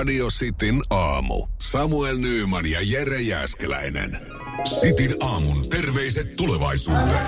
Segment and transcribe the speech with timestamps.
[0.00, 1.46] Radio Cityn aamu.
[1.58, 4.20] Samuel Nyyman ja Jere Jäskeläinen.
[4.80, 7.26] Cityn aamun terveiset tulevaisuuteen.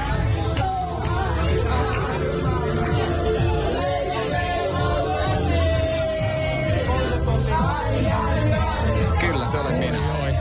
[9.20, 9.98] Kyllä se olen minä.
[10.22, 10.34] Oi.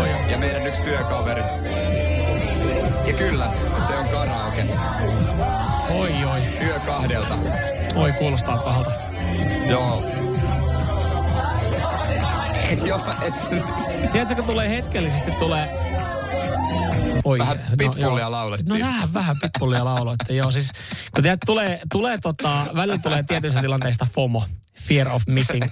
[0.00, 0.08] Oi.
[0.30, 1.42] Ja meidän yksi työkaveri.
[3.06, 3.52] Ja kyllä,
[3.86, 4.64] se on karaoke.
[5.90, 6.40] Oi, oi.
[6.66, 7.34] Yö kahdelta.
[7.94, 8.90] Oi, kuulostaa pahalta.
[9.70, 10.29] Joo.
[12.84, 13.00] Joo,
[14.12, 15.68] Tiedätkö, kun tulee hetkellisesti, tulee...
[17.24, 18.30] Oi, Vähän pitbullia joo.
[18.30, 18.68] laulettiin.
[18.68, 20.50] No vähän, vähän pitbullia lauloitte, joo.
[20.50, 20.72] Siis,
[21.14, 24.44] kun tiedät, tulee, tulee tota, välillä tulee tietyissä tilanteista FOMO,
[24.80, 25.64] fear of missing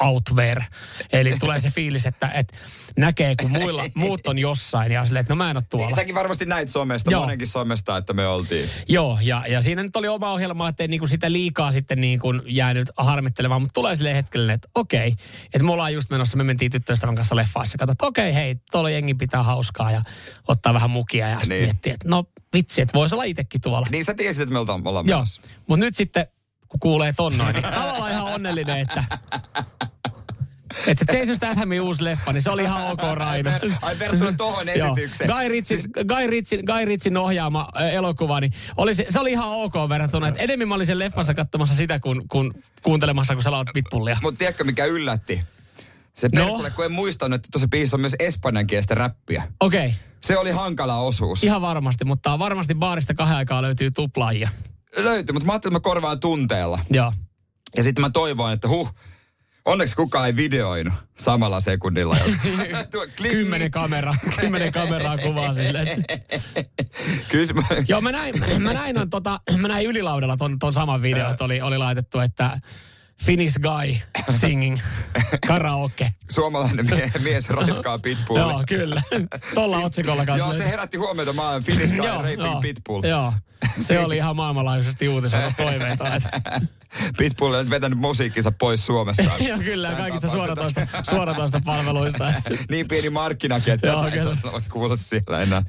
[0.00, 0.64] out there.
[1.12, 2.56] Eli tulee se fiilis, että, että
[2.96, 5.96] näkee, kun muilla, muut on jossain ja silleen, että no mä en ole tuolla.
[5.96, 7.20] säkin varmasti näit somesta, Joo.
[7.20, 8.68] monenkin somesta, että me oltiin.
[8.88, 12.32] Joo, ja, ja siinä nyt oli oma ohjelma, että ei niinku sitä liikaa sitten niinku
[12.46, 16.70] jäänyt harmittelemaan, mutta tulee sille hetkelle, että okei, että me ollaan just menossa, me mentiin
[16.70, 20.02] tyttöystävän kanssa leffaassa, katsot, että okei, hei, tuolla jengi pitää hauskaa ja
[20.48, 21.64] ottaa vähän mukia ja sitten Niin.
[21.64, 23.86] miettii, että no vitsi, että voisi olla itsekin tuolla.
[23.90, 25.24] Niin sä tiesit, että me oltaan, ollaan Joo,
[25.66, 26.26] mutta nyt sitten,
[26.70, 29.04] kun kuulee ton noin, niin tavallaan ihan onnellinen, että...
[30.86, 33.50] Että se Jason Stathamin uusi leffa, niin se oli ihan ok raina.
[33.52, 35.30] Ai, ver- ai verrattuna tohon esitykseen.
[35.30, 36.60] Guy Ritchin, Siis- Guy Ritchin,
[37.10, 40.28] Guy ohjaama elokuva, niin oli se, se oli ihan ok verrattuna.
[40.28, 44.18] Että enemmän mä olin sen leffassa katsomassa sitä, kun, kun kuuntelemassa, kun sä laulat pitbullia.
[44.22, 45.40] Mutta tiedätkö, mikä yllätti?
[46.14, 46.44] Se No?
[46.44, 49.42] perkulle, kun en muistanut, että tuossa biisissä on myös espanjankielistä räppiä.
[49.60, 49.98] Okei, okay.
[50.20, 51.44] Se oli hankala osuus.
[51.44, 54.48] ihan varmasti, mutta varmasti baarista kahden aikaa löytyy tuplaajia.
[54.96, 56.78] Löytyi, mutta mä ajattelin, että mä korvaan tunteella.
[56.90, 57.12] Joo.
[57.76, 58.94] Ja sitten mä toivoin, että huh,
[59.64, 62.16] onneksi kukaan ei videoinut samalla sekunnilla.
[63.22, 66.04] Kymmenen kameraa, kymmenen kameraa kuvaa silleen.
[67.28, 67.54] Kyllä se-
[67.88, 71.44] Joo, mä näin, mä näin, on, tota, mä näin ylilaudalla ton, ton saman video, että
[71.44, 72.60] oli, oli laitettu, että
[73.24, 73.94] Finnish guy
[74.30, 74.80] singing
[75.48, 76.12] karaoke.
[76.30, 78.42] Suomalainen mie- mies raiskaa pitbullia.
[78.42, 79.02] Joo, kyllä.
[79.54, 80.46] Tolla otsikolla kanssa.
[80.46, 81.32] Joo, se herätti huomiota.
[81.32, 83.04] Mä oon Finnish guy raping pitbull.
[83.04, 83.32] Joo,
[83.80, 86.04] se oli ihan maailmanlaajuisesti uutisoitu toiveita.
[87.18, 89.22] Pitbull on nyt vetänyt musiikkinsa pois Suomesta.
[89.38, 92.32] joo, kyllä, Tämän kaikista suoratoista, suoratoista palveluista.
[92.70, 94.36] niin pieni markkinakin, että kyllä.
[94.36, 95.62] sanovat kuulla siellä enää.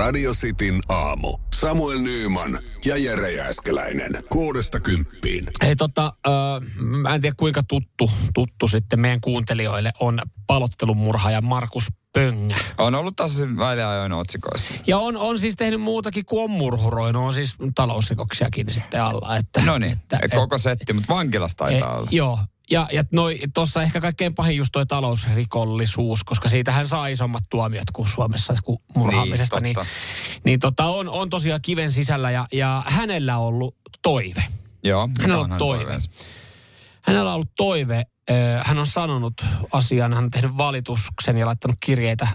[0.00, 1.38] Radio Cityn aamu.
[1.54, 4.10] Samuel Nyyman ja Jere Jäskeläinen.
[4.28, 5.46] Kuudesta kymppiin.
[5.62, 6.32] Hei tota, äh,
[6.80, 12.56] mä en tiedä kuinka tuttu, tuttu sitten meidän kuuntelijoille on palottelumurhaaja Markus Pöngä.
[12.78, 14.74] On ollut taas väliajoin otsikoissa.
[14.86, 19.36] Ja on, on siis tehnyt muutakin kuin on murhuroinut, on siis talousrikoksiakin sitten alla.
[19.36, 22.08] Että, No niin, että, koko setti, mutta vankilassa taitaa Eh, olla.
[22.10, 22.38] Joo,
[22.70, 27.90] ja, ja noi, tuossa ehkä kaikkein pahin just toi talousrikollisuus, koska siitähän saa isommat tuomiot
[27.92, 29.60] kuin Suomessa kuin murhaamisesta.
[29.60, 29.90] Niin, Niin, totta.
[30.44, 34.44] niin, tota, on, on tosiaan kiven sisällä ja, ja hänellä on ollut toive.
[34.84, 35.78] Joo, Hänellä on on toive.
[35.84, 36.10] toiveensa?
[37.02, 38.04] Hänellä on ollut toive,
[38.64, 39.34] hän on sanonut
[39.72, 42.28] asian, hän on tehnyt valituksen ja laittanut kirjeitä.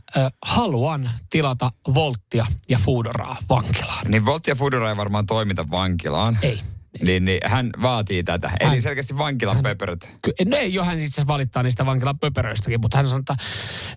[0.46, 4.06] Haluan tilata Volttia ja Foodoraa vankilaan.
[4.12, 6.38] Niin Volt ja Fudura ei varmaan toimita vankilaan.
[6.42, 6.60] Ei.
[7.02, 8.52] Niin, niin hän vaatii tätä.
[8.60, 10.18] Eli Hän- selkeästi vankilan pöperöt.
[10.22, 13.36] Ky- no ei, jo hän itse asiassa valittaa niistä vankilan pöperöistäkin, mutta hän sanoo, että,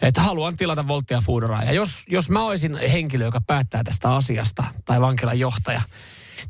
[0.02, 1.64] että haluan tilata Volttia Foodoraa.
[1.64, 5.82] Ja jos, jos mä olisin henkilö, joka päättää tästä asiasta, tai vankilan johtaja,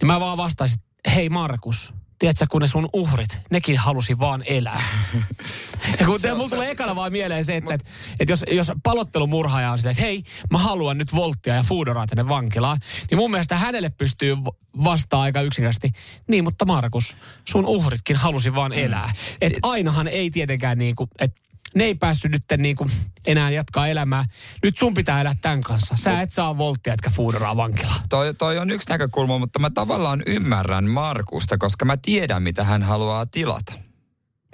[0.01, 0.83] niin mä vaan vastaisin,
[1.15, 4.83] hei Markus, tiedätkö, kun ne sun uhrit, nekin halusi vaan elää.
[6.01, 7.89] ja kun te, mulla tulee ekana vaan mieleen se, että, että,
[8.21, 12.29] että jos, jos palottelumurhaaja on silleen, että hei, mä haluan nyt Volttia ja Foodoraa tänne
[12.29, 12.79] vankilaan,
[13.11, 14.37] niin mun mielestä hänelle pystyy
[14.85, 15.91] vastaa aika yksinkertaisesti,
[16.29, 19.13] niin mutta Markus, sun uhritkin halusi vaan elää.
[19.41, 21.43] Että ainahan ei tietenkään niin kuin, että
[21.75, 22.91] ne ei päässyt nyt niin kuin
[23.27, 24.25] enää jatkaa elämää.
[24.63, 25.97] Nyt sun pitää elää tämän kanssa.
[25.97, 28.01] Sä et saa volttia, etkä Foodoraa vankilaan.
[28.09, 32.83] Toi, toi on yksi näkökulma, mutta mä tavallaan ymmärrän Markusta, koska mä tiedän, mitä hän
[32.83, 33.88] haluaa tilata.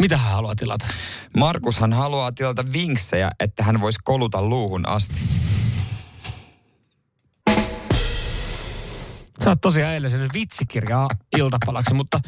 [0.02, 0.86] Mitä hän haluaa tilata?
[1.36, 5.20] Markushan haluaa tilata vinksejä, että hän voisi koluta luuhun asti.
[9.44, 12.20] Sä oot tosiaan eilen sen vitsikirjaa iltapalaksi, mutta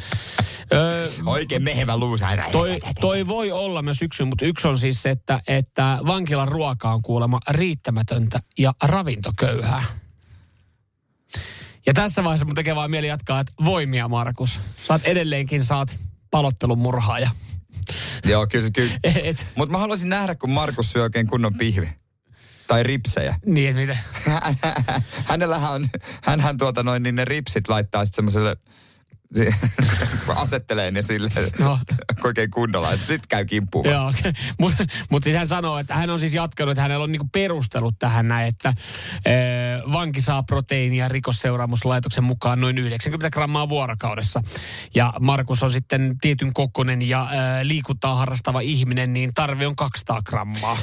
[0.73, 2.29] öö, Oikein mehevä luusa.
[2.53, 6.93] toi, toi voi olla myös yksi, mutta yksi on siis se, että, että vankilan ruoka
[6.93, 9.83] on kuulemma riittämätöntä ja ravintoköyhää.
[11.87, 14.61] Ja tässä vaiheessa mun tekee vaan mieli jatkaa, että voimia Markus.
[14.89, 15.99] Oot edelleenkin saat
[16.31, 17.31] palottelun murhaaja.
[18.31, 18.95] Joo, kyllä, kyllä.
[19.55, 21.89] Mutta mä haluaisin nähdä, kun Markus syö oikein kunnon pihvi.
[22.67, 23.37] Tai ripsejä.
[23.47, 23.99] niin, miten?
[25.29, 25.85] Hänellähän on,
[26.23, 28.57] hänhän tuota noin, niin ne ripsit laittaa sitten semmoiselle,
[30.37, 31.79] asettelee ne sille No.
[32.25, 33.87] oikein kunnolla, että sit käy kimppuun.
[33.87, 34.33] Joo, okay.
[34.59, 37.95] mutta mut siis hän sanoo, että hän on siis jatkanut, että hänellä on niinku perustelut
[37.99, 38.75] tähän näin, että
[39.25, 39.33] ee,
[39.93, 44.43] vanki saa proteiinia rikosseuraamuslaitoksen mukaan noin 90 grammaa vuorokaudessa.
[44.95, 50.23] Ja Markus on sitten tietyn kokonen ja ee, liikuntaa harrastava ihminen, niin tarve on 200
[50.23, 50.79] grammaa.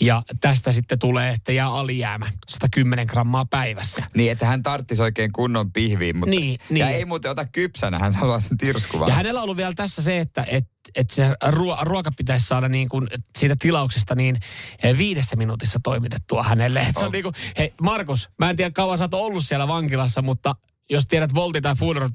[0.00, 4.02] Ja tästä sitten tulee, että jää alijäämä 110 grammaa päivässä.
[4.14, 6.96] Niin, että hän tarttisi oikein kunnon pihviin, mutta Niin, ja niin.
[6.96, 9.08] ei muuten ota kypsänä, hän haluaa sen tirskuvan.
[9.08, 10.64] Ja hänellä on ollut vielä tässä se, että et,
[10.94, 13.08] et se ruo, ruoka pitäisi saada niin kuin
[13.38, 14.36] siitä tilauksesta niin
[14.82, 16.80] eh, viidessä minuutissa toimitettua hänelle.
[16.80, 17.12] Et se on Oh.
[17.12, 20.54] niin kuin, hei Markus, mä en tiedä kauan sä oot ollut siellä vankilassa, mutta
[20.90, 22.08] jos tiedät Volti tai Foodora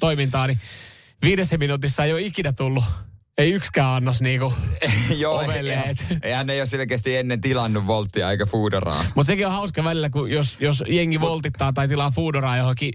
[0.00, 0.58] toimintaa, niin
[1.22, 2.84] viidessä minuutissa ei ole ikinä tullut.
[3.38, 4.52] Ei yksikään annos niinku.
[5.16, 5.94] Joo, ovelle.
[6.22, 9.04] Ei, hän ei ole selkeästi ennen tilannut volttia eikä fooderaa.
[9.14, 12.92] Mutta sekin on hauska välillä, kun jos, jos jengi voltittaa tai tilaa Foodoraa johonkin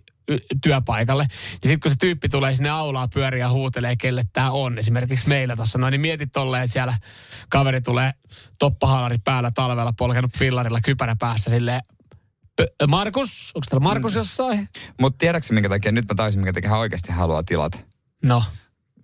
[0.64, 4.78] työpaikalle, niin sitten kun se tyyppi tulee sinne aulaa pyöriä ja huutelee, kelle tämä on,
[4.78, 6.98] esimerkiksi meillä tuossa noin, niin mietit tolleen, että siellä
[7.50, 8.12] kaveri tulee
[8.60, 11.82] toppahalari päällä talvella, polkenut fillarilla kypärä päässä silleen,
[12.62, 14.70] "P- Markus, onko täällä Markus jossain?
[15.00, 17.78] Mutta tiedätkö minkä takia, nyt mä taisin minkä takia hän oikeasti haluaa tilata.
[18.24, 18.44] No,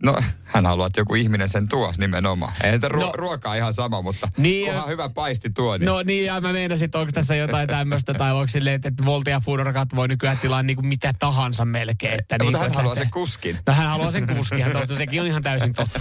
[0.04, 2.54] No, hän haluaa, että joku ihminen sen tuo nimenomaan.
[2.64, 3.12] Ei sitä ruo- No.
[3.14, 6.54] ruokaa ihan sama, mutta Niin, kunhan ja- hyvä paisti tuo, niin no niin, ja mä
[6.54, 10.08] meinasin, että onko tässä jotain tämmöistä, tai onko silleen, että, että Volti ja Foodorakat voi
[10.08, 12.20] nykyään tilaa niin kuin mitä tahansa melkein.
[12.20, 13.60] Että Ja, niin mutta hän että haluaa lähtee- sen kuskin.
[13.68, 16.00] No hän haluaa sen kuskia, totta, sekin on ihan täysin totta.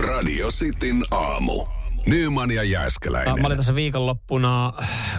[0.00, 1.66] Radio Cityn aamu.
[2.06, 3.40] Nyman ja Jääskeläinen.
[3.40, 4.72] Mä olin tässä viikonloppuna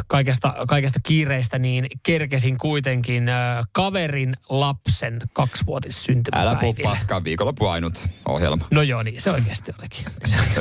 [0.08, 6.74] kaikesta, kaikesta kiireistä, niin kerkesin kuitenkin äh, kaverin lapsen kaksivuotis Älä syntymäpäiville.
[6.74, 8.68] puhu paskaa, viikonloppu ainut ohjelma.
[8.72, 10.06] No joo, niin se oikeasti olikin.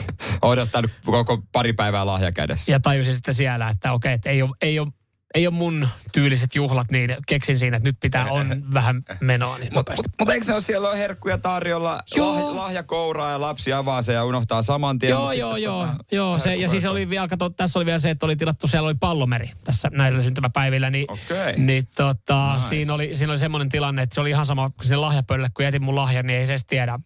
[0.42, 2.72] Odottanut koko pari päivää lahja kädessä.
[2.72, 4.88] Ja tajusin sitten siellä, että okei, että ei ole, ei ole,
[5.34, 9.74] ei ole mun tyyliset juhlat, niin keksin siinä, että nyt pitää on vähän menoa niin
[9.74, 12.34] Mutta mut, mut eikö se ole siellä on herkkuja tarjolla, Joo.
[12.34, 15.10] lah, lahjakouraa ja lapsi avaa sen ja unohtaa saman tien.
[15.10, 16.38] Joo, joo, joo, tota, joo.
[16.38, 18.96] Se, ja siis oli vielä, kato, tässä oli vielä se, että oli tilattu, siellä oli
[19.00, 21.58] pallomeri tässä näillä syntymäpäivillä, niin, Okei.
[21.58, 22.68] niin tota, Nice.
[22.68, 25.64] siinä, oli, siinä oli semmoinen tilanne, että se oli ihan sama kuin sinne lahjapöydälle, kun
[25.64, 26.98] jätin mun lahjan, niin ei se edes tiedä,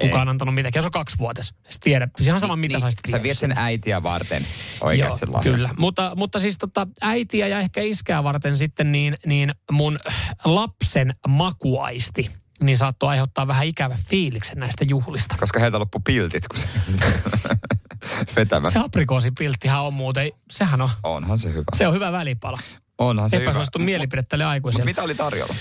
[0.00, 0.72] kukaan antanut mitään.
[0.74, 1.54] Ja se on kaksivuotias.
[1.70, 2.08] Se tiedä.
[2.18, 4.46] Se ihan sama, mitä niin, saisit Sä viet sen äitiä varten
[4.80, 5.54] oikeasti lahjan.
[5.54, 9.98] Kyllä, mutta, mutta siis tota, äitiä ja ehkä iskää varten sitten niin, niin mun
[10.44, 15.36] lapsen makuaisti niin saattoi aiheuttaa vähän ikävä fiiliksen näistä juhlista.
[15.40, 16.68] Koska heiltä loppu piltit, kun se
[18.36, 18.80] vetämässä.
[18.80, 21.64] Se aprikoosipilttihän on muuten, sehän on, Onhan se hyvä.
[21.74, 22.58] se on hyvä välipala.
[22.98, 23.84] Onhan se Epäsuosittu hyvä.
[23.84, 24.84] mielipide tälle aikuiselle.
[24.84, 25.54] mitä oli tarjolla?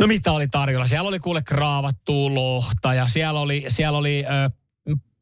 [0.00, 0.86] No mitä oli tarjolla?
[0.86, 4.50] Siellä oli kuule kraavattua lohta ja siellä oli, siellä oli ö,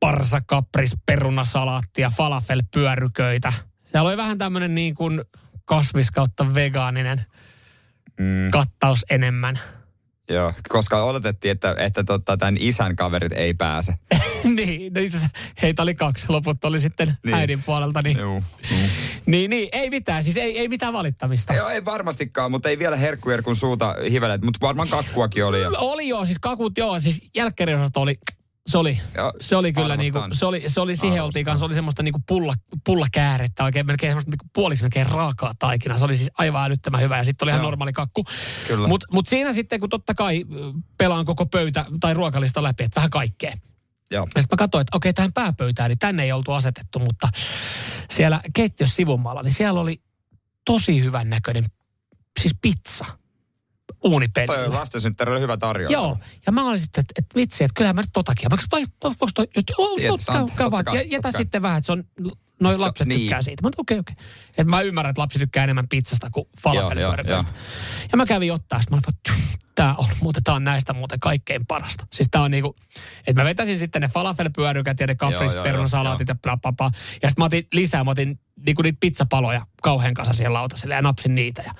[0.00, 3.52] parsakapris, perunasalaattia, falafel-pyöryköitä.
[3.84, 5.22] Siellä oli vähän tämmöinen niin kuin
[5.64, 7.24] kasvis kautta vegaaninen
[8.18, 9.58] Mm, kattaus enemmän.
[10.28, 13.94] Joo, koska odotettiin, että, että tota, tämän isän kaverit ei pääse.
[14.56, 15.26] niin, no itse
[15.62, 17.34] heitä oli kaksi, loput oli sitten Niin.
[17.34, 18.02] äidin puolelta.
[18.02, 18.40] Niin, Joo.
[18.40, 18.76] Mm.
[19.26, 21.54] niin, niin, ei mitään, siis ei, ei mitään valittamista.
[21.54, 25.60] Joo, ei varmastikaan, mutta ei vielä herkkujerkun suuta hiveleet, mutta varmaan kakkuakin oli.
[25.62, 25.70] Ja...
[25.78, 28.18] Oli joo, siis kakut joo, siis jälkkäriosasto oli,
[28.68, 29.00] se oli,
[29.40, 30.22] se oli kyllä arvostan.
[30.22, 31.24] niinku, se oli, se oli siihen Arvostan.
[31.24, 32.54] oltiin kanssa, se oli semmoista niinku pulla,
[32.84, 35.98] pullakäärettä oikein, melkein semmoista niinku puoliksi melkein raakaa taikinaa.
[35.98, 37.70] Se oli siis aivan älyttömän hyvä ja sitten oli ihan Joo.
[37.70, 38.24] normaali kakku.
[38.86, 40.44] Mutta mut siinä sitten, kun totta kai
[40.98, 43.52] pelaan koko pöytä tai ruokalista läpi, että vähän kaikkea.
[44.10, 44.26] Joo.
[44.34, 47.28] Ja sitten mä katsoin, että okei, tähän pääpöytään, niin tänne ei oltu asetettu, mutta
[48.10, 50.00] siellä keittiössä sivumaalla, niin siellä oli
[50.64, 51.64] tosi hyvän näköinen,
[52.40, 53.04] siis pizza
[54.00, 54.74] Toi on uunipellillä.
[54.78, 55.92] lastensynttärille hyvä tarjolla.
[55.92, 58.48] Joo, ja mä olin sitten, että, että vitsi, että kyllähän mä nyt totakin.
[58.50, 60.32] Mä vai, onko toi, että joo, totta,
[61.10, 62.04] Jätä sitten vähän, että se on,
[62.60, 63.20] noi Se- lapset niin.
[63.20, 63.62] tykkää siitä.
[63.62, 64.14] Mä okei, okei.
[64.50, 67.52] Että mä ymmärrän, että lapsi tykkää enemmän pizzasta kuin falafelipyöriköistä.
[68.12, 71.20] Ja mä kävin ottaa, sitten mä olin, että tää on muuten, tää on näistä muuten
[71.20, 72.06] kaikkein parasta.
[72.12, 72.76] Siis tää on niinku,
[73.26, 76.90] että mä vetäisin sitten ne falafelpyörykät ja ne kaprisperunasalaatit ja bla bla bla.
[77.22, 81.02] Ja sitten mä otin lisää, mä otin niinku niitä pizzapaloja kauhean kanssa siihen lautaselle ja
[81.02, 81.62] napsin niitä.
[81.66, 81.74] Ja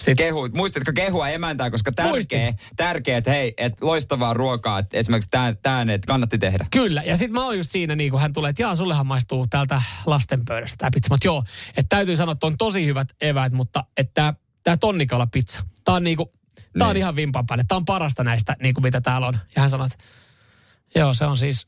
[0.00, 5.30] sit, Kehu, muistatko kehua emäntää, koska tärkeä, tärkeä että hei, että loistavaa ruokaa, että esimerkiksi
[5.30, 6.66] tämän, tämän että kannatti tehdä.
[6.70, 9.46] Kyllä, ja sitten mä oon just siinä, niin kun hän tulee, että jaa, sullehan maistuu
[9.46, 11.08] täältä lasten pöydästä tämä pizza.
[11.10, 15.62] Mutta joo, että täytyy sanoa, että on tosi hyvät eväät, mutta että tämä tonnikala pizza,
[15.84, 16.32] tämä on niinku,
[16.78, 17.00] tää on Niin.
[17.00, 17.64] ihan vimpan päälle.
[17.68, 19.38] Tämä on parasta näistä, niin kuin mitä täällä on.
[19.56, 20.04] Ja hän sanoi, että
[20.94, 21.66] joo, se on siis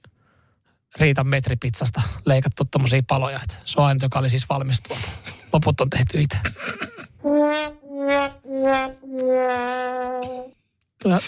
[1.01, 3.41] Riitan metripizzasta leikattu tommosia paloja.
[3.43, 5.09] Että se on ainut, joka oli siis valmis tuolta.
[5.53, 6.39] Loput on tehty itse.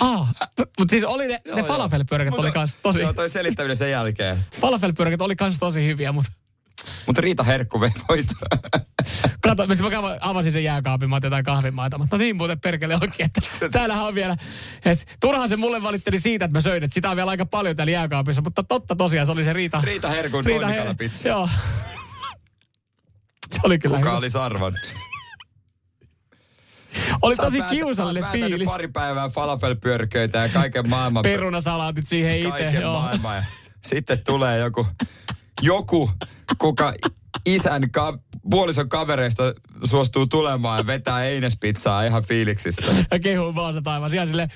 [0.00, 0.28] Ah,
[0.78, 4.44] mutta siis oli ne, ne falafelpyöräkät oli kans tosi, Joo, toi selittäminen sen jälkeen.
[4.60, 6.32] falafelpyöräkät oli kans tosi hyviä, mutta
[7.06, 8.70] Mutta Riita Herkku vei voittoa.
[9.40, 11.98] Kato, mä avasin sen jääkaapin, mä otin jotain kahvimaita.
[11.98, 13.40] Mutta niin muuten perkele onkin, että
[13.72, 14.36] täällähän on vielä,
[14.84, 17.76] että turhaan se mulle valitteli siitä, että mä söin, että sitä on vielä aika paljon
[17.76, 19.80] täällä jääkaapissa, mutta totta tosiaan se oli se Riita.
[19.84, 21.28] Riita Herkun Riita Her- tonnikalapizza.
[21.28, 21.48] Joo.
[23.52, 24.18] Se oli kyllä Kuka hyvä.
[24.18, 24.72] oli sarvan?
[27.22, 28.68] Oli Sä tosi päätä- kiusallinen fiilis.
[28.68, 31.22] pari päivää falafelpyörköitä ja kaiken maailman...
[31.22, 32.50] Perunasalaatit siihen itse.
[32.50, 33.00] kaiken Joo.
[33.00, 33.36] maailman.
[33.36, 33.42] Ja
[33.86, 34.86] sitten tulee joku,
[35.62, 36.10] joku
[36.58, 36.94] kuka
[37.46, 38.18] isän ka,
[38.50, 39.42] puolison kavereista
[39.84, 42.86] suostuu tulemaan ja vetää einespizzaa ihan fiiliksissä.
[43.10, 44.12] Ja kehuu vaan se taivas.
[44.14, 44.48] Ihan silleen,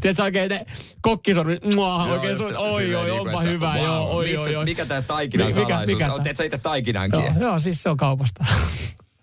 [0.00, 0.66] tiedätkö oikein ne
[1.00, 4.44] kokkisormi, muah, Joo, oikein sun, se- oi, oi, niinku, onpa hyvä, wow, joo, oi, mistä,
[4.44, 4.64] oi, oi.
[4.64, 6.18] Mikä tämä taikinan Mi- mikä- salaisuus mikä tää?
[6.24, 7.20] Teet sä itse taikinankin?
[7.20, 8.44] Joo, joo, siis se on kaupasta.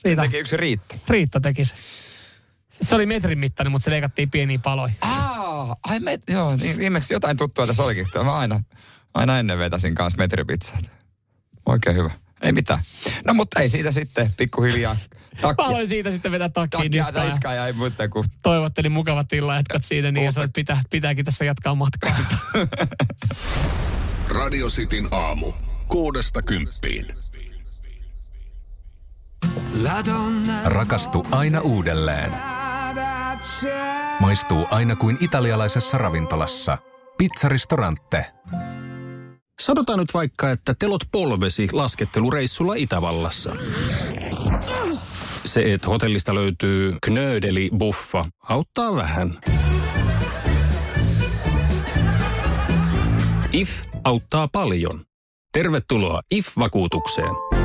[0.05, 0.95] Riita, teki yksi Riitta.
[1.09, 1.73] Riitta teki se.
[2.81, 4.97] Se oli metrin mittainen, mutta se leikattiin pieniin paloihin.
[5.01, 8.07] Aa, ai me, joo, niin viimeksi jotain tuttua tässä olikin.
[8.23, 8.63] Mä aina,
[9.13, 10.77] aina ennen vetäsin kanssa metripizzaa.
[11.65, 12.09] Oikein hyvä.
[12.41, 12.79] Ei mitään.
[13.25, 17.25] No mutta ei siitä sitten pikkuhiljaa Mä takki, aloin siitä sitten vetää takkiin takkia niskaan.
[17.25, 21.45] ja niskaan ja ei muuta kuin Toivottelin mukavat illanjatkat siinä, niin että pitää, pitääkin tässä
[21.45, 22.15] jatkaa matkaa.
[24.39, 25.53] Radio Cityn aamu.
[25.87, 27.07] Kuudesta kymppiin.
[30.65, 32.54] Rakastu aina uudelleen.
[34.19, 36.77] Maistuu aina kuin italialaisessa ravintolassa.
[37.17, 38.25] Pizzaristorante.
[39.59, 43.55] Sanotaan nyt vaikka, että telot polvesi laskettelureissulla Itävallassa.
[45.45, 49.33] Se, että hotellista löytyy knöydeli buffa, auttaa vähän.
[53.53, 53.69] IF
[54.03, 55.05] auttaa paljon.
[55.53, 57.64] Tervetuloa IF-vakuutukseen.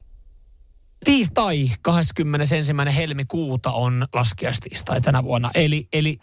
[1.03, 2.55] Tiistai 21.
[2.95, 5.51] helmikuuta on laskiaistiistai tänä vuonna.
[5.55, 6.19] Eli, eli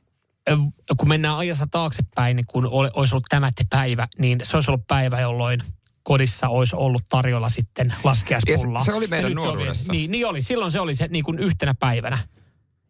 [0.98, 4.86] kun mennään ajassa taaksepäin, niin kun oli, olisi ollut tämä päivä, niin se olisi ollut
[4.86, 5.62] päivä, jolloin
[6.02, 8.80] kodissa olisi ollut tarjolla sitten laskiaispullaa.
[8.80, 9.92] Ja se- se oli meidän nyt se nuoruudessa.
[9.92, 10.42] niin, niin oli.
[10.42, 12.18] Silloin se oli se niin kuin yhtenä päivänä.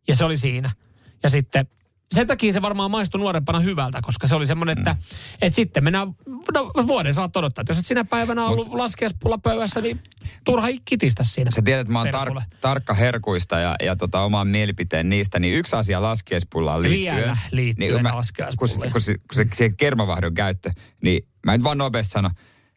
[0.08, 0.70] Ja se oli siinä.
[1.22, 1.66] Ja sitten
[2.14, 4.96] sen takia se varmaan maistui nuorempana hyvältä, koska se oli semmoinen, että,
[5.42, 6.08] että sitten mennään,
[6.54, 10.00] no vuoden saat odottaa, että jos et sinä päivänä ollut laskiaispulla pöydässä, niin
[10.44, 11.50] turha kitistä siinä.
[11.50, 15.54] Sä tiedät, että mä oon tar- tarkka herkuista ja, ja tota, oman mielipiteen niistä, niin
[15.54, 17.16] yksi asia laskiaispullaan liittyen.
[17.16, 18.12] Vielä liittyen kun, mä,
[18.56, 20.70] kun, se, kun, se, kun se, se kermavahdon käyttö,
[21.02, 22.30] niin mä nyt vaan nopeasti sanon,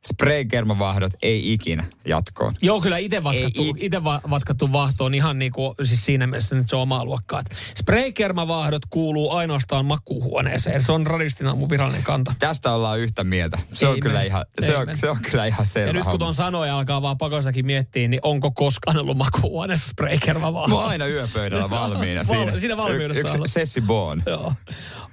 [0.07, 2.55] spray-kermavahdot ei ikinä jatkoon.
[2.61, 6.27] Joo, kyllä itse vatkattu, Ei- ite va- vatkattu vahto on ihan niin kuin, siis siinä
[6.27, 7.41] mielessä nyt se on omaa luokkaa.
[7.75, 10.81] Spraykermavahdot kuuluu ainoastaan makuuhuoneeseen.
[10.81, 12.35] Se on radistina mun virallinen kanta.
[12.39, 13.59] Tästä ollaan yhtä mieltä.
[13.71, 16.33] Se on, kyllä ihan, se, on, se on kyllä ihan selvä Ja nyt kun tuon
[16.33, 20.67] sanoja alkaa vaan pakostakin miettiä, niin onko koskaan ollut makuuhuoneessa spraykermavahto?
[20.69, 22.59] Mä oon aina yöpöydällä valmiina Val- siinä.
[22.59, 23.41] siinä valmiudessa Y-.
[23.41, 24.23] Yksi Sessi Boon.
[24.25, 24.53] Joo.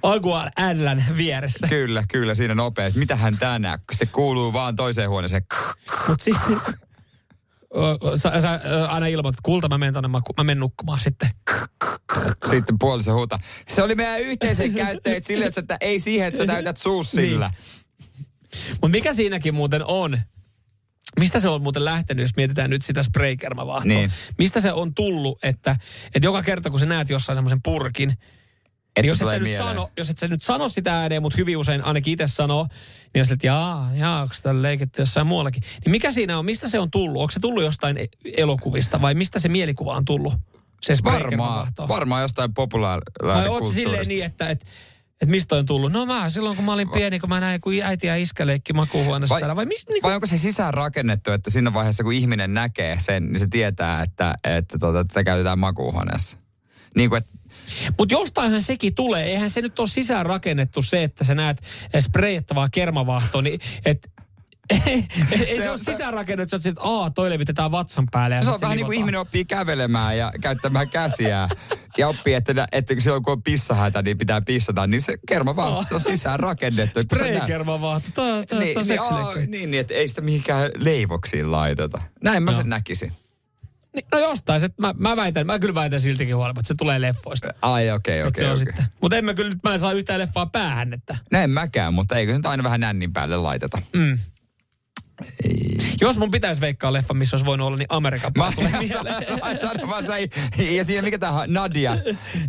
[0.03, 1.67] Aguan Ällän vieressä.
[1.67, 2.91] Kyllä, kyllä, siinä nopea.
[2.95, 3.79] Mitä hän tänään?
[3.91, 5.43] Sitten kuuluu vaan toiseen huoneeseen.
[6.07, 6.31] Mut si-
[7.75, 8.59] Ö, sä, sä
[8.89, 11.29] aina ilmoitat, että kulta mä menen tonne, maku- mä menen nukkumaan sitten.
[12.49, 13.39] Sitten puolisen huuta.
[13.67, 17.51] Se oli meidän yhteisen käyttäjät sille, että sä- ei siihen, että sä täytät suus sillä.
[18.71, 20.19] Mutta mikä siinäkin muuten on,
[21.19, 23.87] mistä se on muuten lähtenyt, jos mietitään nyt sitä spraykermavahtoa?
[23.93, 24.11] Niin.
[24.37, 25.75] Mistä se on tullut, että,
[26.15, 28.13] että joka kerta kun sä näet jossain semmoisen purkin,
[28.99, 31.57] Että jos et, sä nyt sano, jos et sä nyt sano sitä ääneen, mutta hyvin
[31.57, 32.67] usein ainakin itse sanoo,
[33.13, 35.63] niin sille, että jaa, jaa, onko sitä leikitty jossain muuallakin.
[35.85, 37.21] Niin mikä siinä on, mistä se on tullut?
[37.21, 40.33] Onko se tullut jostain e- elokuvista vai mistä se mielikuva on tullut?
[40.81, 43.51] Se Varmaan, varmaan jostain Vai populaarikulttuurista.
[43.51, 44.65] ootko silleen niin, että, että,
[45.21, 45.91] että mistä on tullut?
[45.91, 48.73] No mä silloin, kun mä olin pieni, kun mä näin, kun äiti ja iskä leikki
[48.73, 49.55] makuuhuoneessa Vai- täällä.
[49.55, 53.25] Vai, mis, niin, Vai onko se sisään rakennettu, että siinä vaiheessa kun ihminen näkee sen,
[53.25, 56.37] niin se tietää, että, että tota, tätä käytetään makuuhuoneessa?
[56.95, 57.31] Niin kuin, että
[57.97, 59.23] Mutta jostainhan sekin tulee.
[59.23, 61.61] Eihän se nyt ole sisään rakennettu se, että sä näet
[61.99, 64.11] sprejattavaa kermavahtoa, niin et,
[64.87, 65.05] ei
[65.49, 68.35] se, se on- ole sisään rakennettu, että, että aa, toi levitetään vatsan päälle.
[68.35, 71.47] Ja se on vähän niin kuin ihminen oppii kävelemään ja käyttämään käsiä.
[71.97, 74.87] Ja oppii, että, että silloin kun on pissahätä, niin pitää pissata.
[74.87, 76.99] Niin se kerma vaan se on sisään rakennettu.
[76.99, 82.01] Spray-kermavahto, toi, Niin, toi niin, niin, niin, että ei sitä mihinkään leivoksiin laiteta.
[82.23, 83.11] Näin mä sen näkisin.
[83.95, 87.01] Niin, no jostain, se, mä, mä, väitän, mä kyllä väitän siltikin huolimatta, että se tulee
[87.01, 87.53] leffoista.
[87.61, 88.73] Ai okei, Okay, okei, okay, okei.
[88.73, 88.85] okay.
[89.01, 91.17] Mutta en mä kyllä nyt, mä en saa yhtään leffaa päähän, että...
[91.31, 93.81] No en mäkään, mutta eikö nyt aina vähän nännin päälle laiteta.
[93.95, 94.19] Mm.
[96.01, 98.51] Jos mun pitäisi veikkaa leffa, missä olisi voinut olla, niin Amerikan Mä
[99.61, 100.29] sanon vaan se,
[100.75, 101.97] ja siinä mikä tämä Nadia.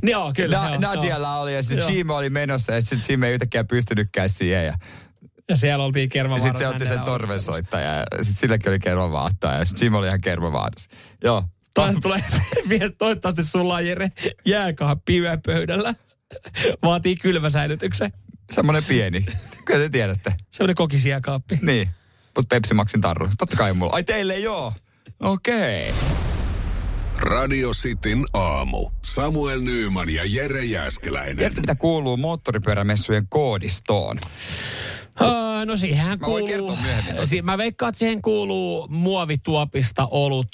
[0.03, 0.59] Joo, kyllä.
[0.59, 1.89] Na, joo, Nadialla oli ja sitten Joo.
[1.89, 4.67] Jim oli menossa ja sitten Jim ei yhtäkkiä pystynytkään siihen.
[4.67, 4.75] Ja,
[5.51, 6.43] Ja siellä oltiin kermavaara.
[6.43, 10.21] sitten se otti sen torvensoittaja ja sitten silläkin oli kermavaahtoja ja sitten Jim oli ihan
[10.21, 10.91] kermavaadassa.
[11.25, 11.45] Joo.
[11.75, 12.25] Toi tulee
[12.69, 14.13] viesti, toivottavasti sulla on Jere
[14.47, 15.95] jääkaappi yöpöydällä.
[16.83, 18.13] Vaatii kylmäsäilytyksen.
[18.51, 19.27] Semmoinen pieni.
[19.65, 20.35] Kyllä te tiedätte.
[20.51, 21.59] Semmoinen kokisjääkaappi.
[21.63, 21.89] Niin.
[22.37, 23.29] Mut Pepsi Maxin tarru.
[23.39, 23.93] Totta kai mulla.
[23.93, 24.73] Ai teille joo.
[25.21, 25.91] Okei.
[25.91, 26.01] Okay.
[27.21, 28.91] Radio Cityn aamu.
[29.03, 31.37] Samuel Nyyman ja Jere Jäskeläinen.
[31.37, 34.19] Tiedätkö mitä kuuluu moottoripyörämessujen koodistoon?
[35.21, 36.79] Uh, no siihenhän Mä voin kuuluu...
[37.25, 40.49] Si- mä veikkaan, että siihen kuuluu muovituopista olut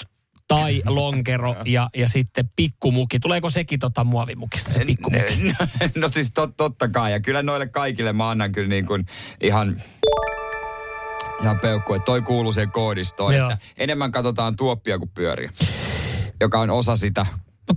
[0.47, 3.19] tai lonkero ja, ja sitten pikkumuki.
[3.19, 5.43] Tuleeko sekin tota muovimukista se pikkumuki?
[5.43, 5.67] No,
[6.01, 7.11] no siis tot, totta kai.
[7.11, 9.05] Ja kyllä noille kaikille mä annan kyllä niin kuin
[9.41, 9.81] ihan
[11.41, 13.49] ihan peukku, että toi kuuluu siihen koodistoon, Joo.
[13.49, 15.51] että enemmän katsotaan tuoppia kuin pyöriä,
[16.41, 17.25] joka on osa sitä.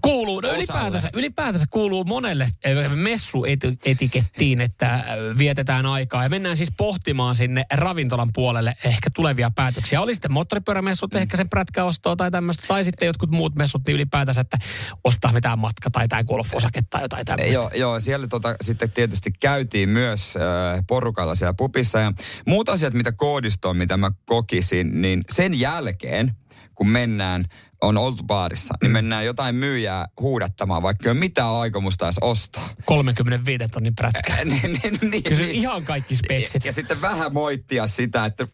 [0.02, 5.04] Kuuluu, no ylipäätänsä, ylipäätänsä kuuluu monelle eh, messuetikettiin, että äh,
[5.38, 6.22] vietetään aikaa.
[6.22, 10.00] Ja mennään siis pohtimaan sinne ravintolan puolelle ehkä tulevia päätöksiä.
[10.00, 14.40] Oli sitten moottoripyörämessut, ehkä sen prätkäostoa tai tämmöistä, tai sitten jotkut muut messut, niin ylipäätänsä,
[14.40, 14.58] että
[15.04, 17.54] ostaa mitään matka tai tämä golfosake tai jotain tämmöistä.
[17.54, 21.98] Joo, joo, siellä tota, sitten tietysti käytiin myös äh, porukalla siellä pupissa.
[21.98, 22.12] Ja
[22.46, 26.36] muut asiat, mitä koodistoon, mitä mä kokisin, niin sen jälkeen,
[26.74, 27.44] kun mennään,
[27.80, 32.68] on oltu baarissa, niin mennään jotain myyjää huudattamaan, vaikka ei ole mitään aikomusta edes ostaa.
[32.84, 34.36] 35 tonnin prätkä.
[34.44, 35.54] niin, niin, niin, Kysy niin.
[35.54, 36.64] ihan kaikki speksit.
[36.64, 38.46] Ja, ja sitten vähän moittia sitä, että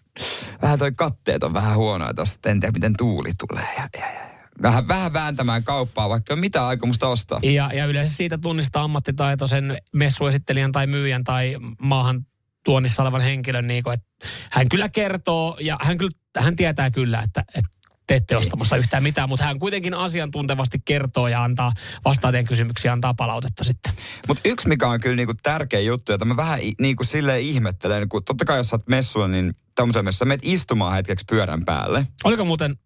[0.62, 3.68] vähän toi katteet on vähän huonoa tosta, en tiedä miten tuuli tulee.
[3.76, 4.26] Ja, ja, ja.
[4.62, 7.40] Vähän, vähän vääntämään kauppaa, vaikka ei mitään aikomusta ostaa.
[7.42, 12.26] Ja, ja yleensä siitä tunnistaa ammattitaitoisen messuesittelijän tai myyjän tai maahan
[12.64, 14.06] tuonnissa olevan henkilön, niin kuin, että
[14.50, 17.70] hän kyllä kertoo ja hän, kyllä, hän tietää kyllä, että, että
[18.06, 21.72] te ette ostamassa yhtään mitään, mutta hän kuitenkin asiantuntevasti kertoo ja antaa
[22.04, 23.92] vastaateen kysymyksiä, antaa palautetta sitten.
[24.28, 28.24] Mutta yksi, mikä on kyllä niinku tärkeä juttu, jota mä vähän niinku silleen ihmettelen, kun
[28.24, 32.06] totta kai jos sä oot messuilla, niin tämmöisen messuilla, sä menet istumaan hetkeksi pyörän päälle.
[32.24, 32.76] Oliko muuten,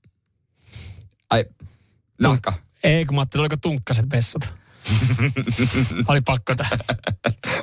[1.31, 1.45] Ai,
[2.21, 2.53] nahka.
[2.85, 4.55] ei kun mä ajattelin, oliko tunkkaset vessat?
[6.09, 6.79] Oli pakko tähän.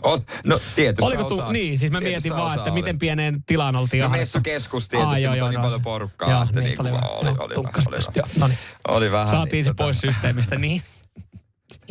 [0.03, 4.03] On, no tietysti Oliko tu- niin, siis mä mietin vaan, että miten pieneen tilaan oltiin
[4.03, 6.31] No messukeskus tietysti, Aa, mutta on niin no paljon porukkaa.
[6.31, 8.25] Joo, että niin, niinku oli, oli, joo, oli, oli, joo.
[8.39, 8.57] No niin.
[8.87, 9.27] oli vähän.
[9.27, 10.81] Saatiin niin, se tota- pois systeemistä, niin.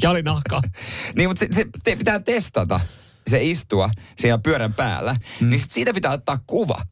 [0.02, 0.62] Ja oli nahkaa.
[1.16, 2.80] Niin, mutta se, se te, pitää testata
[3.30, 5.50] se istua siellä pyörän päällä, mm.
[5.50, 6.82] niin sit siitä pitää ottaa kuva.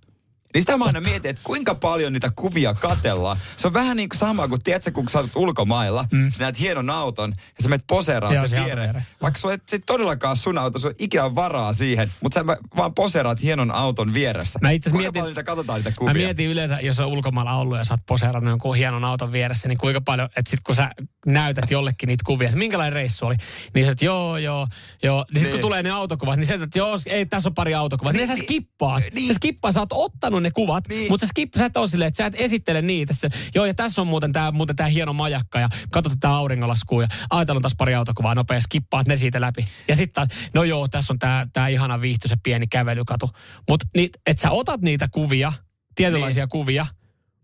[0.55, 3.37] Niin sitä mä aina mietin, että kuinka paljon niitä kuvia katellaan.
[3.57, 6.33] Se on vähän niin kuin sama kuin, tiedätkö, kun sä oot ulkomailla, mm.
[6.33, 9.07] sä näet hienon auton ja sä menet poseeraa Joo, sen viereen.
[9.23, 13.43] Vaikka sulla ei todellakaan sun auto, sulla ei ikinä varaa siihen, mutta sä vaan poseraat
[13.43, 14.59] hienon auton vieressä.
[14.63, 16.15] Mä itse mietin- paljon niitä katsotaan niitä Mä kuvia?
[16.15, 19.79] mietin yleensä, jos on ulkomailla ollut ja sä oot poseerannut jonkun hienon auton vieressä, niin
[19.79, 20.91] kuinka paljon, että sit kun sä
[21.27, 23.35] näytät jollekin niitä kuvia, että minkälainen reissu oli,
[23.75, 24.67] niin sä et joo, joo,
[25.03, 25.25] joo.
[25.31, 25.61] Niin sit kun Niin.
[25.63, 28.13] tulee ne autokuvat, niin sä et, että joo, ei, tässä on pari autokuvat.
[28.13, 29.03] Niin, Niin, niin sä niin, skippaat.
[29.15, 29.27] niin.
[29.29, 31.13] Sä skippaat, sä oot ottanut ne kuvat, Niin.
[31.13, 33.13] mutta sä, skip, sä et ole silleen, että sä et esittele niitä.
[33.15, 37.03] Sä, joo, ja tässä on muuten tää, muuten tää hieno majakka ja katsot tätä auringonlaskua
[37.03, 39.67] ja ajatellaan taas pari autokuvaa nopea, skippaat ne siitä läpi.
[39.89, 43.31] Ja sitten taas, no joo, tässä on tää, tää ihana viihtyisä pieni kävelykatu.
[43.69, 45.53] Mutta niin, että sä otat niitä kuvia,
[45.95, 46.51] tietynlaisia niin.
[46.51, 46.87] kuvia,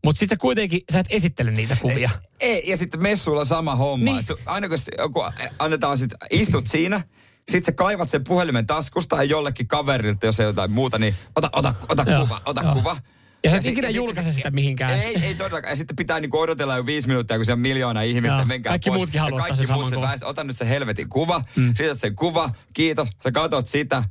[0.04, 2.10] mutta sitten sä kuitenkin, sä et esittele niitä kuvia.
[2.40, 4.04] Ei, ja sitten messuilla sama homma.
[4.12, 4.26] Niin.
[4.26, 5.22] Su, aina kun se- joku
[5.58, 7.00] annetaan sit, istut siinä,
[7.50, 11.50] sitten sä kaivat sen puhelimen taskusta ja jollekin kaverilta, jos ei jotain muuta, niin ota,
[11.52, 12.74] ota, ota Joo, kuva, ota joo.
[12.74, 12.96] kuva.
[13.44, 14.90] Ja sä et sit- ikinä julkaise sitä mihinkään.
[15.00, 15.72] Ei, ei todellakaan.
[15.72, 18.36] Ja sitten pitää niinku odotella jo viisi minuuttia, kun se on miljoona ihmistä.
[18.38, 18.98] Joo, menkää kaikki pois.
[18.98, 20.18] muutkin Ja haluaa kaikki sen muut saman kuvan.
[20.18, 21.74] väest- Ota nyt se helvetin kuva, mm.
[21.74, 23.08] siitä sen kuva, kiitos.
[23.24, 24.02] Sä katot sitä, ja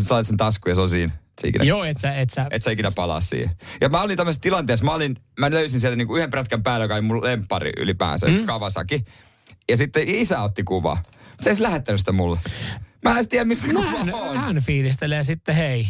[0.00, 1.12] sitten saat sen taskuun ja se on siinä.
[1.40, 3.50] Se ikinä, Joo, et sä, et sä, et sä ikinä palaa siihen.
[3.80, 6.94] Ja mä olin tämmöisessä tilanteessa, mä, olin, mä löysin sieltä niinku yhden prätkän päällä, joka
[6.94, 8.32] oli mun lempari ylipäänsä, mm.
[8.32, 9.04] yksi Kawasaki.
[9.70, 11.02] Ja sitten isä otti kuvaa.
[11.40, 12.38] Se ei lähettänyt sitä mulle.
[13.04, 14.36] Mä en tiedä, missä no, hän, on.
[14.36, 15.88] hän fiilistelee sitten, hei.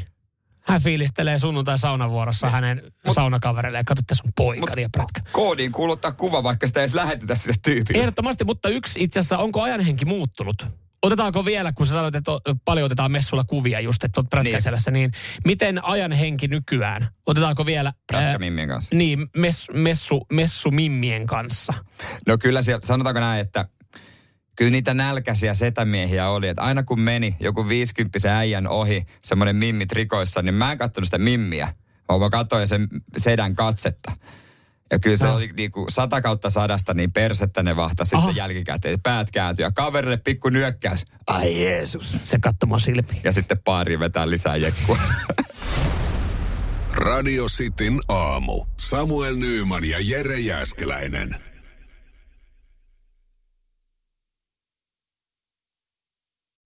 [0.60, 2.82] Hän fiilistelee sunnuntai saunavuorossa hänen
[3.14, 5.20] saunakaverille ja katso, tässä on poika ja prätkä.
[5.32, 8.00] Koodiin kuuluu ottaa kuva, vaikka sitä ei edes lähetetä sille tyypille.
[8.00, 10.66] Ehdottomasti, mutta yksi itse asiassa, onko ajanhenki muuttunut?
[11.02, 12.32] Otetaanko vielä, kun sä sanoit, että
[12.64, 15.10] paljon otetaan messulla kuvia just, että oot prätkäselässä, niin.
[15.10, 17.08] niin miten ajanhenki nykyään?
[17.26, 17.92] Otetaanko vielä...
[18.06, 18.96] Prätkämimmien kanssa.
[18.96, 21.74] Niin, mess, messu, messumimmien kanssa.
[22.26, 23.68] No kyllä sanotaanko näin, että
[24.56, 26.48] kyllä niitä nälkäisiä setämiehiä oli.
[26.48, 31.06] Että aina kun meni joku 50 äijän ohi, semmoinen mimmi trikoissa, niin mä en katsonut
[31.06, 31.68] sitä mimmiä,
[32.08, 34.12] vaan mä katsoin sen sedän katsetta.
[34.92, 38.20] Ja kyllä se oli niinku sata kautta sadasta niin persettä ne vahta Aha.
[38.20, 39.00] sitten jälkikäteen.
[39.00, 41.04] Päät kääntyi ja kaverille pikku nyökkäys.
[41.26, 42.16] Ai Jeesus.
[42.24, 43.20] Se katsomaan silmiin.
[43.24, 44.98] Ja sitten paari vetää lisää jekkua.
[46.92, 48.66] Radio Cityn aamu.
[48.76, 51.49] Samuel Nyyman ja Jere Jäskeläinen.